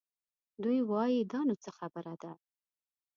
[0.63, 2.31] دوی وايي دا نو څه خبره ده؟